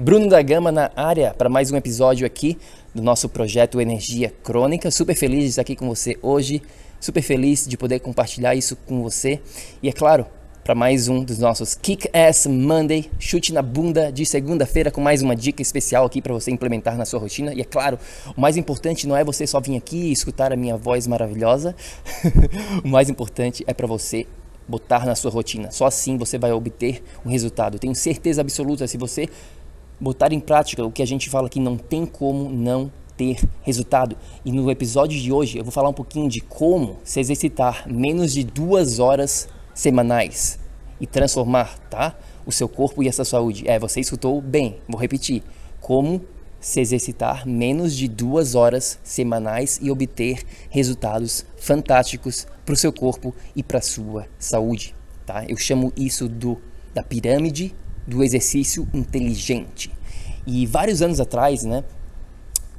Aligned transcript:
Bruno 0.00 0.28
da 0.28 0.40
Gama 0.40 0.70
na 0.70 0.92
área 0.94 1.34
para 1.36 1.48
mais 1.48 1.72
um 1.72 1.76
episódio 1.76 2.24
aqui 2.24 2.56
do 2.94 3.02
nosso 3.02 3.28
projeto 3.28 3.80
Energia 3.80 4.32
Crônica. 4.44 4.92
Super 4.92 5.16
feliz 5.16 5.42
de 5.42 5.48
estar 5.48 5.62
aqui 5.62 5.74
com 5.74 5.88
você 5.88 6.16
hoje, 6.22 6.62
super 7.00 7.20
feliz 7.20 7.66
de 7.66 7.76
poder 7.76 7.98
compartilhar 7.98 8.54
isso 8.54 8.76
com 8.76 9.02
você 9.02 9.40
e 9.82 9.88
é 9.88 9.92
claro, 9.92 10.24
para 10.62 10.72
mais 10.72 11.08
um 11.08 11.24
dos 11.24 11.40
nossos 11.40 11.74
Kick 11.74 12.08
Ass 12.16 12.46
Monday, 12.46 13.10
chute 13.18 13.52
na 13.52 13.60
bunda 13.60 14.12
de 14.12 14.24
segunda-feira 14.24 14.88
com 14.92 15.00
mais 15.00 15.20
uma 15.20 15.34
dica 15.34 15.62
especial 15.62 16.06
aqui 16.06 16.22
para 16.22 16.32
você 16.32 16.52
implementar 16.52 16.96
na 16.96 17.04
sua 17.04 17.18
rotina. 17.18 17.52
E 17.52 17.60
é 17.60 17.64
claro, 17.64 17.98
o 18.36 18.40
mais 18.40 18.56
importante 18.56 19.04
não 19.04 19.16
é 19.16 19.24
você 19.24 19.48
só 19.48 19.58
vir 19.58 19.76
aqui 19.76 19.96
e 19.96 20.12
escutar 20.12 20.52
a 20.52 20.56
minha 20.56 20.76
voz 20.76 21.08
maravilhosa. 21.08 21.74
o 22.84 22.88
mais 22.88 23.10
importante 23.10 23.64
é 23.66 23.74
para 23.74 23.88
você 23.88 24.28
botar 24.68 25.06
na 25.06 25.14
sua 25.14 25.30
rotina. 25.30 25.70
Só 25.70 25.86
assim 25.86 26.16
você 26.16 26.38
vai 26.38 26.52
obter 26.52 27.02
um 27.24 27.30
resultado. 27.30 27.78
Tenho 27.78 27.94
certeza 27.94 28.42
absoluta 28.42 28.86
se 28.86 28.98
você 28.98 29.28
botar 30.00 30.32
em 30.32 30.40
prática 30.40 30.84
o 30.84 30.92
que 30.92 31.02
a 31.02 31.06
gente 31.06 31.28
fala 31.28 31.46
aqui, 31.46 31.60
não 31.60 31.76
tem 31.76 32.06
como 32.06 32.48
não 32.48 32.90
ter 33.16 33.42
resultado. 33.62 34.16
E 34.44 34.52
no 34.52 34.70
episódio 34.70 35.20
de 35.20 35.32
hoje 35.32 35.58
eu 35.58 35.64
vou 35.64 35.72
falar 35.72 35.88
um 35.88 35.94
pouquinho 35.94 36.28
de 36.28 36.40
como 36.40 36.98
se 37.02 37.18
exercitar 37.18 37.84
menos 37.88 38.32
de 38.32 38.44
duas 38.44 39.00
horas 39.00 39.48
semanais 39.74 40.58
e 41.00 41.06
transformar, 41.06 41.78
tá? 41.90 42.16
O 42.46 42.52
seu 42.52 42.68
corpo 42.68 43.02
e 43.02 43.08
a 43.08 43.12
sua 43.12 43.24
saúde. 43.24 43.68
É, 43.68 43.78
você 43.78 44.00
escutou 44.00 44.40
bem. 44.40 44.76
Vou 44.88 44.98
repetir. 44.98 45.42
Como 45.80 46.22
se 46.60 46.80
exercitar 46.80 47.46
menos 47.46 47.94
de 47.94 48.08
duas 48.08 48.54
horas 48.54 48.98
semanais 49.04 49.78
e 49.82 49.90
obter 49.90 50.42
resultados 50.70 51.44
fantásticos 51.56 52.46
para 52.64 52.72
o 52.72 52.76
seu 52.76 52.92
corpo 52.92 53.34
e 53.54 53.62
para 53.62 53.78
a 53.78 53.82
sua 53.82 54.26
saúde. 54.38 54.94
Tá? 55.24 55.44
Eu 55.46 55.56
chamo 55.56 55.92
isso 55.96 56.28
do, 56.28 56.58
da 56.94 57.02
pirâmide 57.02 57.74
do 58.06 58.24
exercício 58.24 58.88
inteligente. 58.92 59.90
E 60.50 60.64
vários 60.64 61.02
anos 61.02 61.20
atrás, 61.20 61.62
né, 61.62 61.84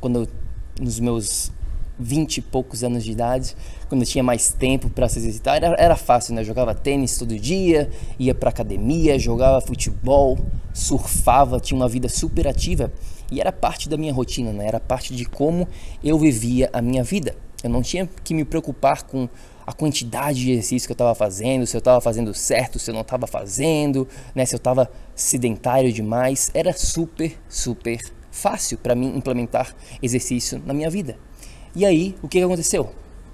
quando 0.02 0.28
nos 0.82 1.00
meus 1.00 1.52
vinte 2.00 2.38
e 2.38 2.42
poucos 2.42 2.84
anos 2.84 3.04
de 3.04 3.12
idade, 3.12 3.56
quando 3.88 4.02
eu 4.02 4.08
tinha 4.08 4.24
mais 4.24 4.52
tempo 4.52 4.90
para 4.90 5.08
se 5.08 5.20
exercitar, 5.20 5.58
era, 5.58 5.76
era 5.78 5.96
fácil, 5.96 6.34
né? 6.34 6.42
Eu 6.42 6.46
jogava 6.46 6.74
tênis 6.74 7.16
todo 7.16 7.38
dia, 7.38 7.92
ia 8.18 8.34
para 8.34 8.50
academia, 8.50 9.20
jogava 9.20 9.62
futebol, 9.62 10.40
surfava, 10.74 11.60
tinha 11.60 11.80
uma 11.80 11.88
vida 11.88 12.10
super 12.10 12.48
ativa 12.48 12.92
e 13.32 13.40
era 13.40 13.52
parte 13.52 13.88
da 13.88 13.98
minha 13.98 14.14
rotina, 14.14 14.52
né? 14.52 14.66
Era 14.66 14.80
parte 14.80 15.14
de 15.14 15.26
como 15.26 15.68
eu 16.04 16.18
vivia 16.18 16.72
a 16.74 16.82
minha 16.82 17.04
vida. 17.04 17.36
Eu 17.64 17.70
não 17.70 17.84
tinha 17.84 18.10
que 18.24 18.34
me 18.34 18.46
preocupar 18.46 19.04
com 19.04 19.30
a 19.70 19.74
quantidade 19.74 20.42
de 20.42 20.52
exercício 20.54 20.88
que 20.88 20.94
eu 20.94 20.96
estava 20.96 21.14
fazendo, 21.14 21.64
se 21.68 21.78
eu 21.78 21.80
estava 21.80 22.02
fazendo 22.02 22.34
certo, 22.34 22.80
se 22.80 22.90
eu 22.90 22.94
não 22.96 23.02
estava 23.02 23.28
fazendo, 23.28 24.08
né? 24.34 24.44
Se 24.44 24.56
eu 24.56 24.58
estava 24.58 24.92
sedentário 25.14 25.94
demais, 25.94 26.50
era 26.56 26.74
super, 26.74 27.38
super 27.48 28.00
fácil 28.32 28.80
para 28.80 28.96
mim 28.96 29.16
implementar 29.16 29.76
exercício 30.02 30.60
na 30.66 30.74
minha 30.74 30.90
vida. 30.90 31.20
E 31.76 31.86
aí, 31.86 32.16
o 32.24 32.28
que 32.28 32.42
aconteceu? 32.42 32.90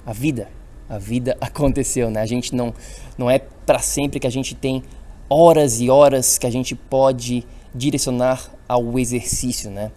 A 0.05 0.11
vida. 0.11 0.49
A 0.89 0.97
vida 0.97 1.37
aconteceu, 1.39 2.11
né? 2.11 2.19
A 2.19 2.25
gente 2.25 2.53
não, 2.53 2.73
não 3.17 3.31
é 3.31 3.39
para 3.39 3.79
sempre 3.79 4.19
que 4.19 4.27
a 4.27 4.29
gente 4.29 4.53
tem 4.53 4.83
horas 5.29 5.79
e 5.79 5.89
horas 5.89 6.37
que 6.37 6.45
a 6.45 6.51
gente 6.51 6.75
pode 6.75 7.47
direcionar 7.73 8.51
ao 8.67 8.99
exercício, 8.99 9.71
né? 9.71 9.89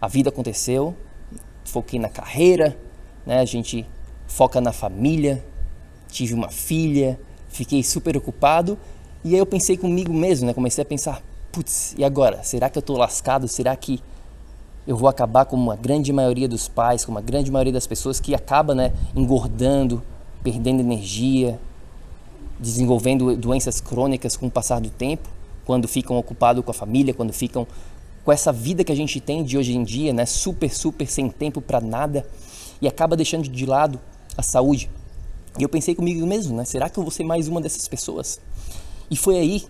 A 0.00 0.08
vida 0.08 0.30
aconteceu, 0.30 0.96
foquei 1.64 2.00
na 2.00 2.08
carreira, 2.08 2.76
né? 3.24 3.38
A 3.38 3.44
gente 3.44 3.86
foca 4.26 4.60
na 4.60 4.72
família, 4.72 5.44
tive 6.16 6.32
uma 6.32 6.48
filha, 6.48 7.20
fiquei 7.48 7.82
super 7.82 8.16
ocupado 8.16 8.78
e 9.22 9.34
aí 9.34 9.38
eu 9.38 9.44
pensei 9.44 9.76
comigo 9.76 10.12
mesmo, 10.12 10.46
né? 10.46 10.54
Comecei 10.54 10.80
a 10.80 10.84
pensar, 10.84 11.22
putz, 11.52 11.94
e 11.98 12.04
agora? 12.04 12.42
Será 12.42 12.70
que 12.70 12.78
eu 12.78 12.82
tô 12.82 12.96
lascado? 12.96 13.46
Será 13.46 13.76
que 13.76 14.00
eu 14.86 14.96
vou 14.96 15.08
acabar 15.08 15.44
como 15.44 15.70
a 15.70 15.76
grande 15.76 16.12
maioria 16.12 16.48
dos 16.48 16.68
pais, 16.68 17.04
como 17.04 17.18
a 17.18 17.20
grande 17.20 17.50
maioria 17.50 17.72
das 17.72 17.86
pessoas 17.86 18.18
que 18.18 18.34
acaba 18.34 18.74
né, 18.74 18.92
engordando, 19.14 20.02
perdendo 20.42 20.80
energia, 20.80 21.58
desenvolvendo 22.58 23.36
doenças 23.36 23.80
crônicas 23.80 24.36
com 24.36 24.46
o 24.46 24.50
passar 24.50 24.80
do 24.80 24.88
tempo, 24.88 25.28
quando 25.66 25.86
ficam 25.86 26.16
ocupados 26.16 26.64
com 26.64 26.70
a 26.70 26.74
família, 26.74 27.12
quando 27.12 27.32
ficam 27.32 27.66
com 28.24 28.32
essa 28.32 28.52
vida 28.52 28.82
que 28.84 28.92
a 28.92 28.96
gente 28.96 29.20
tem 29.20 29.44
de 29.44 29.58
hoje 29.58 29.76
em 29.76 29.84
dia, 29.84 30.14
né, 30.14 30.24
super, 30.24 30.72
super 30.72 31.06
sem 31.08 31.28
tempo 31.28 31.60
para 31.60 31.80
nada, 31.80 32.24
e 32.80 32.88
acaba 32.88 33.16
deixando 33.16 33.48
de 33.48 33.66
lado 33.66 34.00
a 34.36 34.42
saúde. 34.42 34.88
E 35.58 35.62
eu 35.62 35.68
pensei 35.68 35.94
comigo 35.94 36.26
mesmo, 36.26 36.54
né, 36.54 36.64
será 36.64 36.88
que 36.88 36.98
eu 36.98 37.02
vou 37.02 37.10
ser 37.10 37.24
mais 37.24 37.48
uma 37.48 37.60
dessas 37.60 37.88
pessoas? 37.88 38.38
E 39.10 39.16
foi 39.16 39.38
aí 39.38 39.64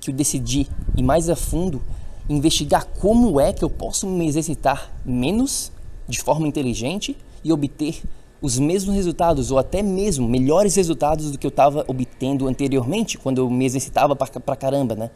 que 0.00 0.10
eu 0.10 0.14
decidi 0.14 0.66
ir 0.96 1.02
mais 1.02 1.28
a 1.28 1.36
fundo 1.36 1.82
investigar 2.28 2.86
como 2.86 3.40
é 3.40 3.52
que 3.52 3.62
eu 3.64 3.70
posso 3.70 4.06
me 4.06 4.26
exercitar 4.26 4.92
menos 5.04 5.72
de 6.08 6.20
forma 6.20 6.46
inteligente 6.46 7.16
e 7.44 7.52
obter 7.52 8.02
os 8.42 8.58
mesmos 8.58 8.94
resultados 8.94 9.50
ou 9.50 9.58
até 9.58 9.82
mesmo 9.82 10.28
melhores 10.28 10.74
resultados 10.74 11.30
do 11.30 11.38
que 11.38 11.46
eu 11.46 11.50
estava 11.50 11.84
obtendo 11.86 12.48
anteriormente 12.48 13.18
quando 13.18 13.38
eu 13.38 13.50
me 13.50 13.64
exercitava 13.64 14.16
pra, 14.16 14.56
caramba, 14.56 14.94
né? 14.94 15.10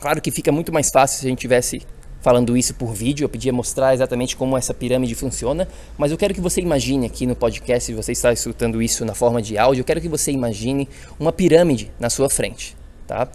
Claro 0.00 0.20
que 0.20 0.30
fica 0.30 0.52
muito 0.52 0.72
mais 0.72 0.90
fácil 0.90 1.18
se 1.20 1.26
a 1.26 1.28
gente 1.28 1.40
tivesse 1.40 1.82
falando 2.28 2.58
isso 2.58 2.74
por 2.74 2.92
vídeo, 2.92 3.24
eu 3.24 3.28
podia 3.30 3.54
mostrar 3.54 3.94
exatamente 3.94 4.36
como 4.36 4.54
essa 4.54 4.74
pirâmide 4.74 5.14
funciona, 5.14 5.66
mas 5.96 6.12
eu 6.12 6.18
quero 6.18 6.34
que 6.34 6.42
você 6.42 6.60
imagine 6.60 7.06
aqui 7.06 7.26
no 7.26 7.34
podcast, 7.34 7.86
se 7.86 7.94
você 7.94 8.12
está 8.12 8.30
escutando 8.30 8.82
isso 8.82 9.02
na 9.02 9.14
forma 9.14 9.40
de 9.40 9.56
áudio, 9.56 9.80
eu 9.80 9.84
quero 9.86 9.98
que 9.98 10.10
você 10.10 10.30
imagine 10.30 10.86
uma 11.18 11.32
pirâmide 11.32 11.90
na 11.98 12.10
sua 12.10 12.28
frente. 12.28 12.76
Tá? 13.06 13.28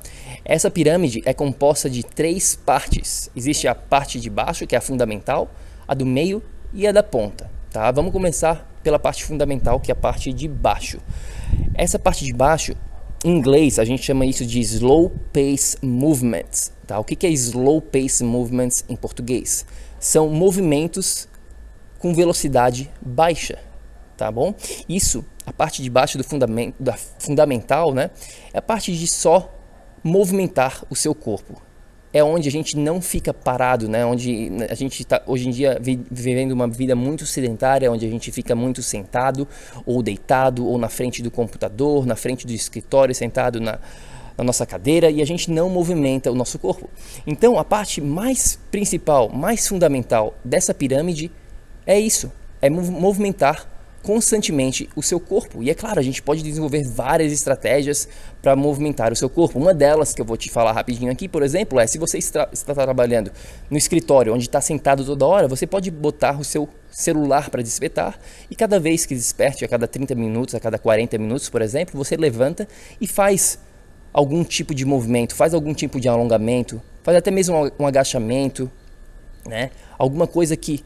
Essa 0.45 0.69
pirâmide 0.69 1.23
é 1.25 1.33
composta 1.33 1.89
de 1.89 2.03
três 2.03 2.55
partes. 2.55 3.31
Existe 3.35 3.67
a 3.67 3.73
parte 3.73 4.19
de 4.19 4.29
baixo, 4.29 4.67
que 4.67 4.75
é 4.75 4.77
a 4.77 4.81
fundamental, 4.81 5.49
a 5.87 5.95
do 5.95 6.05
meio 6.05 6.43
e 6.71 6.85
a 6.85 6.91
da 6.91 7.01
ponta. 7.01 7.49
Tá? 7.71 7.89
Vamos 7.89 8.11
começar 8.11 8.71
pela 8.83 8.99
parte 8.99 9.25
fundamental, 9.25 9.79
que 9.79 9.91
é 9.91 9.93
a 9.93 9.95
parte 9.95 10.31
de 10.31 10.47
baixo. 10.47 10.99
Essa 11.73 11.97
parte 11.97 12.23
de 12.23 12.31
baixo, 12.31 12.75
em 13.23 13.29
inglês, 13.29 13.79
a 13.79 13.85
gente 13.85 14.03
chama 14.03 14.25
isso 14.25 14.45
de 14.45 14.59
slow 14.59 15.09
pace 15.31 15.77
movements. 15.81 16.71
Tá? 16.85 16.99
O 16.99 17.03
que 17.03 17.25
é 17.25 17.29
slow 17.29 17.81
pace 17.81 18.23
movements 18.23 18.83
em 18.89 18.95
português? 18.95 19.65
São 19.99 20.29
movimentos 20.29 21.27
com 21.99 22.13
velocidade 22.13 22.91
baixa, 23.01 23.57
tá 24.17 24.29
bom? 24.29 24.53
Isso, 24.89 25.23
a 25.45 25.53
parte 25.53 25.81
de 25.81 25.89
baixo 25.89 26.17
do 26.17 26.23
fundamento, 26.23 26.75
da 26.77 26.93
fundamental, 26.93 27.93
né? 27.93 28.11
É 28.53 28.57
a 28.57 28.61
parte 28.61 28.95
de 28.95 29.07
só 29.07 29.49
movimentar 30.03 30.83
o 30.89 30.95
seu 30.95 31.15
corpo. 31.15 31.61
É 32.13 32.23
onde 32.23 32.47
a 32.47 32.51
gente 32.51 32.77
não 32.77 33.01
fica 33.01 33.33
parado, 33.33 33.89
né? 33.89 34.05
Onde 34.05 34.51
a 34.69 34.75
gente 34.75 35.01
está 35.01 35.21
hoje 35.25 35.47
em 35.47 35.51
dia 35.51 35.81
vivendo 35.81 36.51
uma 36.51 36.67
vida 36.67 36.95
muito 36.95 37.25
sedentária, 37.25 37.91
onde 37.91 38.05
a 38.05 38.09
gente 38.09 38.31
fica 38.31 38.53
muito 38.53 38.83
sentado 38.83 39.47
ou 39.83 40.03
deitado 40.03 40.65
ou 40.67 40.77
na 40.77 40.89
frente 40.89 41.23
do 41.23 41.31
computador, 41.31 42.05
na 42.05 42.15
frente 42.15 42.45
do 42.45 42.53
escritório, 42.53 43.15
sentado 43.15 43.59
na, 43.59 43.79
na 44.37 44.43
nossa 44.43 44.63
cadeira 44.65 45.09
e 45.09 45.21
a 45.23 45.25
gente 45.25 45.49
não 45.49 45.69
movimenta 45.69 46.31
o 46.31 46.35
nosso 46.35 46.59
corpo. 46.59 46.87
Então, 47.25 47.57
a 47.57 47.65
parte 47.65 47.99
mais 47.99 48.59
principal, 48.69 49.29
mais 49.29 49.67
fundamental 49.67 50.35
dessa 50.45 50.71
pirâmide 50.71 51.31
é 51.85 51.99
isso: 51.99 52.31
é 52.61 52.69
movimentar 52.69 53.72
constantemente 54.03 54.89
o 54.95 55.01
seu 55.01 55.19
corpo. 55.19 55.63
E 55.63 55.69
é 55.69 55.73
claro, 55.73 55.99
a 55.99 56.03
gente 56.03 56.21
pode 56.21 56.43
desenvolver 56.43 56.83
várias 56.83 57.31
estratégias 57.31 58.07
para 58.41 58.55
movimentar 58.55 59.13
o 59.13 59.15
seu 59.15 59.29
corpo. 59.29 59.57
Uma 59.57 59.73
delas 59.73 60.13
que 60.13 60.21
eu 60.21 60.25
vou 60.25 60.35
te 60.35 60.51
falar 60.51 60.73
rapidinho 60.73 61.09
aqui, 61.11 61.29
por 61.29 61.41
exemplo, 61.41 61.79
é 61.79 61.87
se 61.87 61.97
você 61.97 62.17
está, 62.17 62.45
trabalhando 62.45 63.31
no 63.71 63.77
escritório 63.77 64.33
onde 64.33 64.43
está 64.43 64.59
sentado 64.59 65.05
toda 65.05 65.25
hora, 65.25 65.47
você 65.47 65.65
pode 65.65 65.89
botar 65.89 66.37
o 66.37 66.43
seu 66.43 66.67
celular 66.91 67.49
para 67.49 67.63
despertar 67.63 68.19
e 68.51 68.55
cada 68.55 68.79
vez 68.79 69.05
que 69.05 69.15
desperte, 69.15 69.65
a 69.65 69.67
cada 69.67 69.87
30 69.87 70.13
minutos, 70.13 70.53
a 70.53 70.59
cada 70.59 70.77
40 70.77 71.17
minutos, 71.17 71.49
por 71.49 71.61
exemplo, 71.61 71.97
você 71.97 72.17
levanta 72.17 72.67
e 72.99 73.07
faz 73.07 73.57
algum 74.11 74.43
tipo 74.43 74.75
de 74.75 74.85
movimento, 74.85 75.33
faz 75.33 75.53
algum 75.53 75.73
tipo 75.73 75.99
de 75.99 76.07
alongamento, 76.07 76.81
faz 77.01 77.17
até 77.17 77.31
mesmo 77.31 77.71
um 77.79 77.87
agachamento, 77.87 78.69
né? 79.47 79.71
Alguma 79.97 80.27
coisa 80.27 80.55
que 80.55 80.83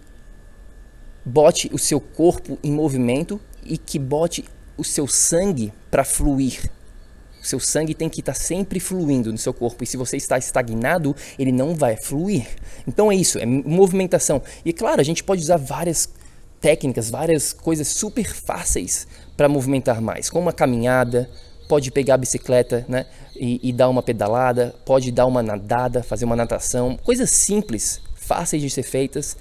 bote 1.27 1.69
o 1.73 1.77
seu 1.77 1.99
corpo 1.99 2.57
em 2.63 2.71
movimento 2.71 3.39
e 3.65 3.77
que 3.77 3.99
bote 3.99 4.45
o 4.77 4.83
seu 4.83 5.07
sangue 5.07 5.73
para 5.91 6.05
fluir. 6.05 6.71
O 7.41 7.45
seu 7.45 7.59
sangue 7.59 7.93
tem 7.93 8.07
que 8.09 8.21
estar 8.21 8.33
tá 8.33 8.39
sempre 8.39 8.79
fluindo 8.79 9.31
no 9.31 9.37
seu 9.37 9.53
corpo 9.53 9.83
e 9.83 9.87
se 9.87 9.97
você 9.97 10.15
está 10.15 10.37
estagnado, 10.37 11.15
ele 11.37 11.51
não 11.51 11.75
vai 11.75 11.97
fluir. 11.97 12.47
Então 12.87 13.11
é 13.11 13.15
isso, 13.15 13.37
é 13.37 13.45
movimentação. 13.45 14.41
E 14.63 14.71
claro, 14.71 15.01
a 15.01 15.03
gente 15.03 15.23
pode 15.23 15.41
usar 15.41 15.57
várias 15.57 16.09
técnicas, 16.61 17.09
várias 17.09 17.51
coisas 17.51 17.87
super 17.89 18.33
fáceis 18.33 19.05
para 19.35 19.49
movimentar 19.49 20.01
mais, 20.01 20.29
como 20.29 20.49
a 20.49 20.53
caminhada, 20.53 21.29
pode 21.67 21.91
pegar 21.91 22.15
a 22.15 22.17
bicicleta 22.17 22.85
né, 22.87 23.05
e, 23.35 23.59
e, 23.61 23.73
dar 23.73 23.89
uma 23.89 24.01
pedalada, 24.01 24.73
pode 24.85 25.11
dar 25.11 25.25
uma 25.25 25.43
nadada, 25.43 26.01
fazer 26.01 26.23
uma 26.23 26.35
natação, 26.35 26.97
coisas 27.03 27.29
simples, 27.29 28.01
fáceis 28.15 28.61
de 28.61 28.69
ser 28.69 28.83
feitas, 28.83 29.35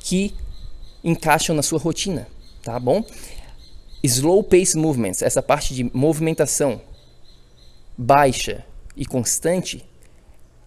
que 0.00 0.34
encaixam 1.02 1.54
na 1.54 1.62
sua 1.62 1.78
rotina, 1.78 2.26
tá 2.62 2.78
bom? 2.78 3.04
Slow 4.02 4.42
pace 4.42 4.76
movements, 4.76 5.22
essa 5.22 5.42
parte 5.42 5.74
de 5.74 5.84
movimentação 5.94 6.80
baixa 7.96 8.64
e 8.96 9.04
constante 9.04 9.84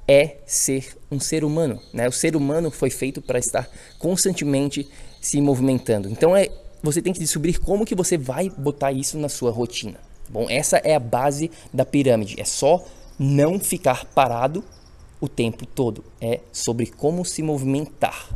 é 0.07 0.37
ser 0.45 0.97
um 1.11 1.19
ser 1.19 1.43
humano, 1.43 1.79
né? 1.91 2.07
O 2.07 2.11
ser 2.11 2.35
humano 2.35 2.69
foi 2.69 2.89
feito 2.89 3.21
para 3.21 3.39
estar 3.39 3.69
constantemente 3.97 4.87
se 5.21 5.39
movimentando. 5.41 6.09
Então 6.09 6.35
é, 6.35 6.49
você 6.81 7.01
tem 7.01 7.13
que 7.13 7.19
descobrir 7.19 7.59
como 7.59 7.85
que 7.85 7.95
você 7.95 8.17
vai 8.17 8.49
botar 8.49 8.91
isso 8.91 9.17
na 9.17 9.29
sua 9.29 9.51
rotina. 9.51 9.99
Bom, 10.29 10.49
essa 10.49 10.77
é 10.77 10.95
a 10.95 10.99
base 10.99 11.49
da 11.73 11.85
pirâmide. 11.85 12.39
É 12.39 12.43
só 12.43 12.83
não 13.17 13.59
ficar 13.59 14.05
parado 14.05 14.63
o 15.21 15.27
tempo 15.27 15.65
todo. 15.65 16.03
É 16.19 16.41
sobre 16.51 16.87
como 16.87 17.23
se 17.23 17.41
movimentar. 17.41 18.29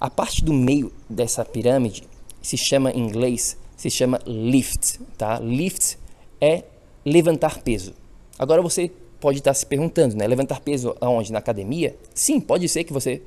A 0.00 0.10
parte 0.10 0.44
do 0.44 0.52
meio 0.52 0.92
dessa 1.08 1.44
pirâmide 1.44 2.04
se 2.42 2.56
chama 2.56 2.90
em 2.90 3.00
inglês 3.00 3.56
se 3.76 3.90
chama 3.90 4.20
lift, 4.26 4.98
tá? 5.18 5.38
Lift 5.38 5.98
é 6.40 6.64
levantar 7.04 7.62
peso. 7.62 7.92
Agora 8.38 8.62
você 8.62 8.90
pode 9.20 9.38
estar 9.38 9.54
se 9.54 9.66
perguntando, 9.66 10.16
né? 10.16 10.26
Levantar 10.26 10.60
peso 10.60 10.96
aonde? 11.00 11.32
Na 11.32 11.38
academia? 11.38 11.94
Sim, 12.14 12.40
pode 12.40 12.68
ser 12.68 12.84
que 12.84 12.92
você 12.92 13.22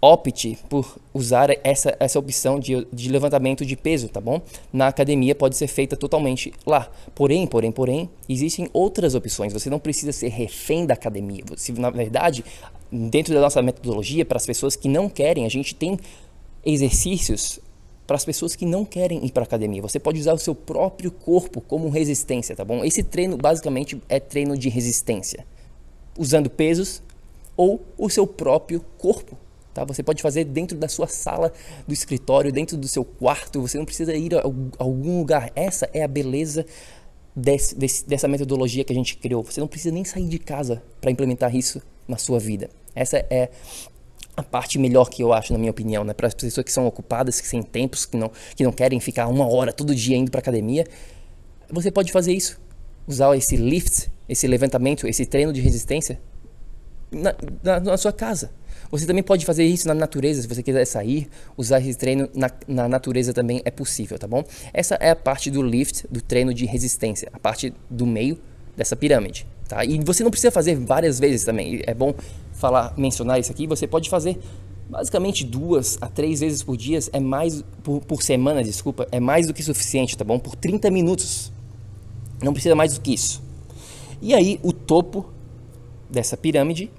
opte 0.00 0.58
por 0.68 0.98
usar 1.14 1.48
essa, 1.64 1.96
essa 1.98 2.18
opção 2.18 2.60
de, 2.60 2.86
de 2.92 3.08
levantamento 3.08 3.64
de 3.64 3.76
peso, 3.76 4.08
tá 4.08 4.20
bom? 4.20 4.40
Na 4.72 4.88
academia 4.88 5.34
pode 5.34 5.56
ser 5.56 5.66
feita 5.68 5.96
totalmente 5.96 6.52
lá. 6.66 6.90
Porém, 7.14 7.46
porém, 7.46 7.72
porém, 7.72 8.10
existem 8.28 8.68
outras 8.72 9.14
opções. 9.14 9.52
Você 9.52 9.70
não 9.70 9.78
precisa 9.78 10.12
ser 10.12 10.28
refém 10.28 10.86
da 10.86 10.94
academia. 10.94 11.42
Você, 11.48 11.72
na 11.72 11.90
verdade, 11.90 12.44
dentro 12.90 13.34
da 13.34 13.40
nossa 13.40 13.60
metodologia, 13.62 14.24
para 14.24 14.36
as 14.36 14.46
pessoas 14.46 14.76
que 14.76 14.88
não 14.88 15.08
querem, 15.08 15.44
a 15.44 15.48
gente 15.48 15.74
tem 15.74 15.98
exercícios 16.64 17.60
para 18.06 18.16
as 18.16 18.24
pessoas 18.24 18.54
que 18.54 18.64
não 18.64 18.84
querem 18.84 19.24
ir 19.24 19.32
para 19.32 19.42
a 19.42 19.46
academia. 19.46 19.82
Você 19.82 19.98
pode 19.98 20.20
usar 20.20 20.32
o 20.32 20.38
seu 20.38 20.54
próprio 20.54 21.10
corpo 21.10 21.60
como 21.60 21.88
resistência, 21.88 22.54
tá 22.54 22.64
bom? 22.64 22.84
Esse 22.84 23.02
treino 23.02 23.36
basicamente 23.36 24.00
é 24.08 24.20
treino 24.20 24.56
de 24.56 24.68
resistência, 24.68 25.44
usando 26.16 26.48
pesos 26.48 27.02
ou 27.56 27.84
o 27.98 28.08
seu 28.08 28.26
próprio 28.26 28.84
corpo. 28.96 29.36
Tá? 29.74 29.84
Você 29.84 30.02
pode 30.02 30.22
fazer 30.22 30.44
dentro 30.44 30.76
da 30.78 30.88
sua 30.88 31.08
sala 31.08 31.52
do 31.86 31.92
escritório, 31.92 32.52
dentro 32.52 32.76
do 32.76 32.86
seu 32.86 33.04
quarto, 33.04 33.60
você 33.60 33.76
não 33.76 33.84
precisa 33.84 34.14
ir 34.14 34.34
a 34.34 34.42
algum 34.78 35.18
lugar. 35.18 35.50
Essa 35.56 35.90
é 35.92 36.02
a 36.02 36.08
beleza 36.08 36.64
desse, 37.34 37.74
desse, 37.74 38.06
dessa 38.06 38.28
metodologia 38.28 38.84
que 38.84 38.92
a 38.92 38.96
gente 38.96 39.16
criou. 39.16 39.42
Você 39.42 39.60
não 39.60 39.66
precisa 39.66 39.92
nem 39.92 40.04
sair 40.04 40.28
de 40.28 40.38
casa 40.38 40.82
para 41.00 41.10
implementar 41.10 41.54
isso 41.54 41.82
na 42.06 42.16
sua 42.16 42.38
vida. 42.38 42.70
Essa 42.94 43.24
é 43.30 43.50
a 44.36 44.42
parte 44.42 44.78
melhor 44.78 45.08
que 45.08 45.22
eu 45.22 45.32
acho, 45.32 45.52
na 45.52 45.58
minha 45.58 45.70
opinião, 45.70 46.04
né? 46.04 46.12
Para 46.12 46.28
as 46.28 46.34
pessoas 46.34 46.64
que 46.64 46.72
são 46.72 46.86
ocupadas, 46.86 47.40
que 47.40 47.48
têm 47.48 47.62
tempos, 47.62 48.04
que 48.04 48.16
não, 48.16 48.30
que 48.54 48.62
não 48.62 48.72
querem 48.72 49.00
ficar 49.00 49.28
uma 49.28 49.46
hora 49.46 49.72
todo 49.72 49.94
dia 49.94 50.16
indo 50.16 50.30
para 50.30 50.40
academia, 50.40 50.86
você 51.70 51.90
pode 51.90 52.12
fazer 52.12 52.32
isso. 52.32 52.60
Usar 53.06 53.34
esse 53.36 53.56
lift, 53.56 54.10
esse 54.28 54.46
levantamento, 54.46 55.06
esse 55.06 55.24
treino 55.24 55.52
de 55.52 55.60
resistência 55.60 56.20
na, 57.10 57.34
na, 57.62 57.80
na 57.80 57.96
sua 57.96 58.12
casa. 58.12 58.50
Você 58.90 59.06
também 59.06 59.22
pode 59.22 59.44
fazer 59.44 59.64
isso 59.64 59.88
na 59.88 59.94
natureza, 59.94 60.42
se 60.42 60.48
você 60.48 60.62
quiser 60.62 60.84
sair, 60.84 61.28
usar 61.56 61.80
esse 61.80 61.98
treino 61.98 62.28
na, 62.34 62.50
na, 62.68 62.88
natureza 62.88 63.32
também 63.32 63.60
é 63.64 63.70
possível, 63.70 64.18
tá 64.18 64.26
bom? 64.26 64.44
Essa 64.72 64.94
é 64.96 65.10
a 65.10 65.16
parte 65.16 65.50
do 65.50 65.62
lift, 65.62 66.06
do 66.10 66.20
treino 66.20 66.54
de 66.54 66.66
resistência, 66.66 67.28
a 67.32 67.38
parte 67.38 67.72
do 67.90 68.06
meio 68.06 68.38
dessa 68.76 68.94
pirâmide, 68.94 69.46
tá? 69.68 69.84
E 69.84 69.98
você 70.04 70.22
não 70.22 70.30
precisa 70.30 70.50
fazer 70.50 70.76
várias 70.76 71.18
vezes 71.18 71.44
também, 71.44 71.82
é 71.86 71.94
bom 71.94 72.14
falar, 72.52 72.94
mencionar 72.96 73.38
isso 73.38 73.50
aqui, 73.50 73.66
você 73.66 73.86
pode 73.86 74.08
fazer 74.08 74.38
basicamente 74.88 75.44
duas 75.44 75.98
a 76.00 76.08
três 76.08 76.40
vezes 76.40 76.62
por 76.62 76.76
dia, 76.76 76.98
é 77.12 77.20
mais, 77.20 77.64
por, 77.82 78.00
por 78.00 78.22
semana, 78.22 78.62
desculpa, 78.62 79.06
é 79.10 79.20
mais 79.20 79.46
do 79.46 79.54
que 79.54 79.62
suficiente, 79.62 80.16
tá 80.16 80.24
bom? 80.24 80.38
Por 80.38 80.54
30 80.54 80.90
minutos, 80.90 81.52
Não 82.42 82.52
precisa 82.52 82.74
mais 82.74 82.94
do 82.94 83.00
que 83.00 83.14
isso. 83.14 83.42
E 84.20 84.34
aí, 84.34 84.60
o 84.62 84.72
topo 84.72 85.26
dessa 86.08 86.36
pirâmide 86.36 86.90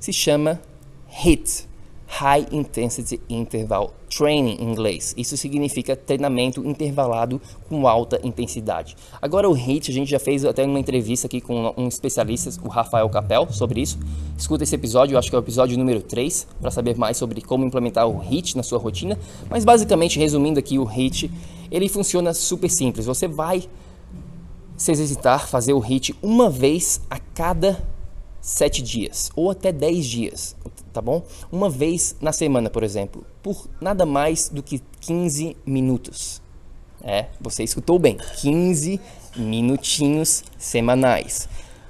se 0.00 0.12
chama 0.12 0.60
HIT 1.08 1.68
High 2.06 2.48
Intensity 2.50 3.20
Interval 3.28 3.94
Training 4.10 4.56
em 4.60 4.64
inglês. 4.64 5.14
Isso 5.16 5.36
significa 5.36 5.94
treinamento 5.94 6.66
intervalado 6.66 7.40
com 7.68 7.86
alta 7.86 8.20
intensidade. 8.24 8.96
Agora 9.22 9.48
o 9.48 9.52
HIIT, 9.52 9.90
a 9.90 9.94
gente 9.94 10.10
já 10.10 10.18
fez 10.18 10.44
até 10.44 10.64
uma 10.64 10.80
entrevista 10.80 11.28
aqui 11.28 11.40
com 11.40 11.72
um 11.76 11.86
especialista, 11.86 12.50
o 12.62 12.68
Rafael 12.68 13.08
Capel, 13.08 13.46
sobre 13.52 13.80
isso. 13.80 13.98
Escuta 14.36 14.64
esse 14.64 14.74
episódio, 14.74 15.14
eu 15.14 15.18
acho 15.18 15.30
que 15.30 15.36
é 15.36 15.38
o 15.38 15.42
episódio 15.42 15.78
número 15.78 16.02
3, 16.02 16.46
para 16.60 16.70
saber 16.70 16.98
mais 16.98 17.16
sobre 17.16 17.40
como 17.40 17.64
implementar 17.64 18.08
o 18.08 18.18
HIIT 18.18 18.56
na 18.56 18.62
sua 18.62 18.78
rotina. 18.78 19.16
Mas 19.48 19.64
basicamente, 19.64 20.18
resumindo 20.18 20.58
aqui 20.58 20.78
o 20.78 20.84
HIIT, 20.84 21.30
ele 21.70 21.88
funciona 21.88 22.34
super 22.34 22.68
simples. 22.68 23.06
Você 23.06 23.28
vai 23.28 23.62
se 24.76 24.90
exercitar, 24.90 25.46
fazer 25.46 25.72
o 25.72 25.78
HIIT 25.78 26.16
uma 26.20 26.50
vez 26.50 27.00
a 27.08 27.18
cada 27.18 27.80
sete 28.40 28.82
dias 28.82 29.30
ou 29.36 29.50
até 29.50 29.72
10 29.72 30.06
dias, 30.06 30.56
tá 30.92 31.00
bom? 31.00 31.22
Uma 31.50 31.68
vez 31.68 32.16
na 32.20 32.32
semana, 32.32 32.70
por 32.70 32.82
exemplo, 32.82 33.24
por 33.42 33.68
nada 33.80 34.06
mais 34.06 34.48
do 34.48 34.62
que 34.62 34.80
15 35.00 35.56
minutos. 35.66 36.40
É, 37.02 37.26
você 37.40 37.62
escutou 37.64 37.98
bem, 37.98 38.18
15 38.40 39.00
minutinhos 39.36 40.44
semanais. 40.58 41.48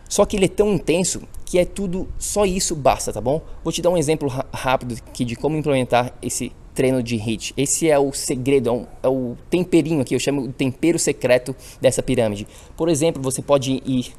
Só 0.08 0.24
que 0.24 0.36
ele 0.36 0.46
é 0.46 0.48
tão 0.48 0.74
intenso 0.74 1.22
que 1.44 1.58
é 1.58 1.64
tudo, 1.64 2.08
só 2.18 2.44
isso 2.44 2.76
basta, 2.76 3.12
tá 3.12 3.20
bom? 3.20 3.42
Vou 3.62 3.72
te 3.72 3.82
dar 3.82 3.90
um 3.90 3.96
exemplo 3.96 4.28
rápido 4.52 4.96
aqui 5.08 5.24
de 5.24 5.34
como 5.36 5.56
implementar 5.56 6.12
esse 6.22 6.52
treino 6.74 7.02
de 7.02 7.16
HIIT. 7.16 7.54
Esse 7.56 7.88
é 7.88 7.98
o 7.98 8.12
segredo, 8.12 8.68
é, 8.68 8.72
um, 8.72 8.86
é 9.02 9.08
o 9.08 9.36
temperinho 9.48 10.00
aqui, 10.00 10.14
eu 10.14 10.20
chamo 10.20 10.42
o 10.42 10.52
tempero 10.52 10.98
secreto 10.98 11.54
dessa 11.80 12.02
pirâmide. 12.02 12.46
Por 12.76 12.88
exemplo, 12.88 13.22
você 13.22 13.42
pode 13.42 13.82
ir 13.84 14.12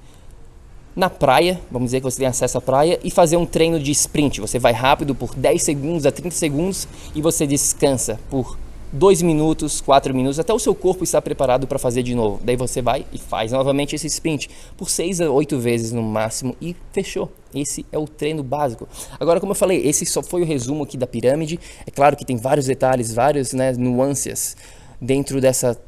na 0.96 1.10
praia, 1.10 1.60
vamos 1.72 1.88
dizer 1.88 2.00
que 2.00 2.04
você 2.04 2.18
tem 2.18 2.28
acesso 2.28 2.58
à 2.58 2.62
praia, 2.62 3.00
e 3.04 3.10
fazer 3.10 3.38
um 3.38 3.46
treino 3.46 3.80
de 3.80 3.92
sprint. 3.92 4.42
Você 4.42 4.60
vai 4.60 4.74
rápido 4.74 5.16
por 5.16 5.34
10 5.36 5.62
segundos 5.62 6.06
a 6.06 6.12
30 6.12 6.36
segundos 6.36 6.88
e 7.16 7.22
você 7.22 7.48
descansa 7.48 8.20
por 8.30 8.58
2 8.94 9.22
minutos, 9.22 9.80
4 9.80 10.14
minutos, 10.14 10.38
até 10.38 10.54
o 10.54 10.60
seu 10.60 10.76
corpo 10.76 11.04
estar 11.04 11.22
preparado 11.22 11.66
para 11.66 11.80
fazer 11.80 12.04
de 12.04 12.14
novo. 12.14 12.42
Daí 12.44 12.58
você 12.58 12.82
vai 12.82 13.06
e 13.14 13.18
faz 13.18 13.54
novamente 13.54 13.96
esse 13.96 14.08
sprint 14.08 14.50
por 14.76 14.90
6 14.90 15.22
a 15.22 15.32
8 15.32 15.58
vezes 15.60 15.94
no 15.94 16.04
máximo 16.04 16.58
e 16.62 16.76
fechou. 16.92 17.32
Esse 17.56 17.86
é 17.92 17.98
o 17.98 18.06
treino 18.06 18.44
básico. 18.44 18.88
Agora, 19.18 19.40
como 19.40 19.54
eu 19.54 19.56
falei, 19.56 19.82
esse 19.86 20.06
só 20.06 20.22
foi 20.22 20.42
o 20.42 20.46
resumo 20.46 20.84
aqui 20.84 20.98
da 20.98 21.08
pirâmide. 21.08 21.58
É 21.86 21.92
claro 21.92 22.18
que 22.18 22.26
tem 22.26 22.36
vários 22.36 22.66
detalhes, 22.66 23.14
várias 23.14 23.54
né, 23.54 23.72
nuances 23.74 24.58
dentro 25.00 25.40
dessa 25.40 25.80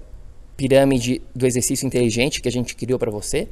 pirâmide 0.55 1.21
do 1.35 1.45
exercício 1.45 1.85
inteligente 1.85 2.41
que 2.41 2.47
a 2.47 2.51
gente 2.51 2.73
criou 2.73 2.97
para 2.97 3.11
você. 3.11 3.49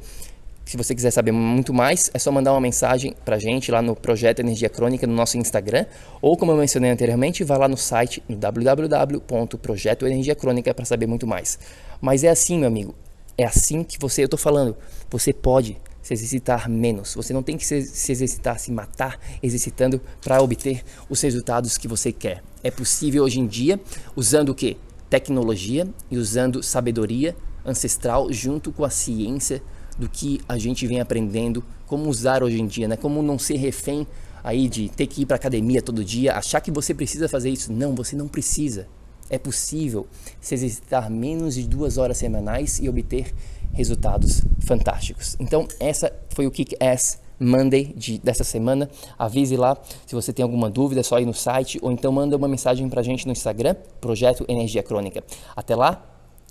Se 0.64 0.76
você 0.76 0.94
quiser 0.94 1.10
saber 1.10 1.32
muito 1.32 1.74
mais, 1.74 2.10
é 2.14 2.18
só 2.18 2.30
mandar 2.30 2.52
uma 2.52 2.60
mensagem 2.60 3.14
para 3.24 3.38
gente 3.38 3.70
lá 3.70 3.80
no 3.82 3.96
Projeto 3.96 4.40
Energia 4.40 4.68
Crônica 4.68 5.06
no 5.06 5.14
nosso 5.14 5.36
Instagram, 5.36 5.86
ou 6.20 6.36
como 6.36 6.52
eu 6.52 6.56
mencionei 6.56 6.90
anteriormente, 6.90 7.44
vá 7.44 7.56
lá 7.56 7.68
no 7.68 7.76
site 7.76 8.22
no 8.28 8.36
www.projetoenergiacronica 8.36 10.72
para 10.72 10.84
saber 10.84 11.06
muito 11.06 11.26
mais. 11.26 11.58
Mas 12.00 12.22
é 12.24 12.28
assim, 12.28 12.58
meu 12.58 12.68
amigo, 12.68 12.94
é 13.36 13.44
assim 13.44 13.82
que 13.82 13.98
você, 13.98 14.22
eu 14.22 14.26
estou 14.26 14.38
falando, 14.38 14.76
você 15.10 15.32
pode 15.32 15.80
se 16.02 16.14
exercitar 16.14 16.68
menos. 16.68 17.14
Você 17.14 17.32
não 17.32 17.42
tem 17.42 17.56
que 17.56 17.66
se, 17.66 17.82
se 17.82 18.12
exercitar, 18.12 18.58
se 18.58 18.72
matar 18.72 19.18
exercitando 19.42 20.00
para 20.20 20.42
obter 20.42 20.82
os 21.08 21.20
resultados 21.20 21.78
que 21.78 21.86
você 21.86 22.10
quer. 22.12 22.42
É 22.62 22.70
possível 22.70 23.24
hoje 23.24 23.40
em 23.40 23.46
dia 23.46 23.80
usando 24.16 24.50
o 24.50 24.54
que? 24.54 24.76
Tecnologia 25.08 25.86
e 26.10 26.18
usando 26.18 26.62
sabedoria 26.62 27.36
ancestral 27.64 28.32
junto 28.32 28.72
com 28.72 28.84
a 28.84 28.90
ciência 28.90 29.62
do 29.98 30.08
que 30.08 30.40
a 30.48 30.58
gente 30.58 30.86
vem 30.86 31.00
aprendendo, 31.00 31.64
como 31.86 32.08
usar 32.08 32.42
hoje 32.42 32.60
em 32.60 32.66
dia, 32.66 32.88
né? 32.88 32.96
Como 32.96 33.22
não 33.22 33.38
ser 33.38 33.56
refém 33.56 34.06
aí 34.42 34.68
de 34.68 34.88
ter 34.88 35.06
que 35.06 35.22
ir 35.22 35.26
para 35.26 35.36
academia 35.36 35.80
todo 35.80 36.04
dia, 36.04 36.34
achar 36.34 36.60
que 36.60 36.70
você 36.70 36.94
precisa 36.94 37.28
fazer 37.28 37.50
isso. 37.50 37.72
Não, 37.72 37.94
você 37.94 38.16
não 38.16 38.28
precisa. 38.28 38.88
É 39.30 39.38
possível 39.38 40.06
se 40.40 40.54
exercitar 40.54 41.10
menos 41.10 41.54
de 41.54 41.66
duas 41.66 41.96
horas 41.96 42.18
semanais 42.18 42.78
e 42.80 42.88
obter 42.88 43.32
resultados 43.72 44.42
fantásticos. 44.60 45.36
Então, 45.40 45.66
essa 45.80 46.12
foi 46.30 46.46
o 46.46 46.50
Kick 46.50 46.76
Ass 46.80 47.18
Monday 47.40 47.92
de, 47.96 48.18
dessa 48.18 48.44
semana. 48.44 48.90
Avise 49.18 49.56
lá 49.56 49.76
se 50.06 50.14
você 50.14 50.32
tem 50.32 50.42
alguma 50.42 50.70
dúvida, 50.70 51.00
é 51.00 51.04
só 51.04 51.18
ir 51.18 51.26
no 51.26 51.34
site 51.34 51.78
ou 51.82 51.90
então 51.90 52.12
manda 52.12 52.36
uma 52.36 52.48
mensagem 52.48 52.88
para 52.88 53.00
a 53.00 53.04
gente 53.04 53.26
no 53.26 53.32
Instagram, 53.32 53.74
Projeto 54.00 54.44
Energia 54.48 54.82
Crônica. 54.82 55.24
Até 55.56 55.74
lá, 55.74 56.04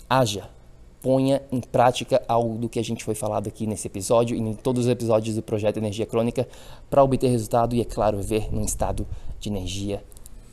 haja! 0.10 0.61
Ponha 1.02 1.42
em 1.52 1.60
prática 1.60 2.22
algo 2.28 2.58
do 2.58 2.70
que 2.70 2.80
a 2.80 2.84
gente 2.84 3.04
foi 3.04 3.16
falado 3.16 3.48
aqui 3.48 3.66
nesse 3.66 3.88
episódio 3.88 4.36
e 4.36 4.40
em 4.40 4.54
todos 4.54 4.86
os 4.86 4.92
episódios 4.92 5.36
do 5.36 5.42
projeto 5.42 5.78
Energia 5.78 6.06
Crônica 6.06 6.48
para 6.90 7.04
obter 7.04 7.30
resultado 7.30 7.76
e, 7.76 7.82
é 7.82 7.86
claro, 7.86 8.18
viver 8.18 8.54
num 8.54 8.64
estado 8.64 9.08
de 9.40 9.50
energia 9.50 10.04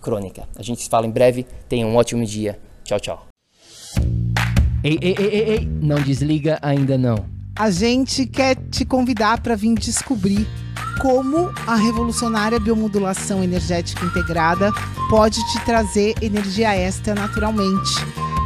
crônica. 0.01 0.49
A 0.57 0.63
gente 0.63 0.83
se 0.83 0.89
fala 0.89 1.07
em 1.07 1.11
breve. 1.11 1.47
Tenha 1.69 1.87
um 1.87 1.97
ótimo 1.97 2.25
dia. 2.25 2.59
Tchau, 2.85 2.99
tchau. 2.99 3.27
Ei, 4.83 4.99
ei, 5.03 5.15
ei, 5.19 5.27
ei, 5.27 5.51
ei. 5.51 5.69
não 5.83 6.01
desliga 6.01 6.59
ainda 6.63 6.97
não. 6.97 7.27
A 7.57 7.71
gente 7.71 8.25
quer 8.25 8.55
te 8.71 8.85
convidar 8.85 9.43
para 9.43 9.57
vir 9.57 9.75
descobrir 9.75 10.47
como 11.01 11.51
a 11.67 11.75
revolucionária 11.75 12.59
biomodulação 12.59 13.43
energética 13.43 14.05
integrada 14.05 14.73
pode 15.11 15.41
te 15.53 15.65
trazer 15.65 16.15
energia 16.23 16.75
extra 16.77 17.15
naturalmente 17.15 18.28